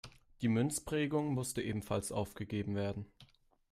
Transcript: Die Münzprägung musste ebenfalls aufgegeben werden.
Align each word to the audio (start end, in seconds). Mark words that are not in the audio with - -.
Die 0.41 0.47
Münzprägung 0.47 1.35
musste 1.35 1.61
ebenfalls 1.61 2.11
aufgegeben 2.11 2.73
werden. 2.73 3.05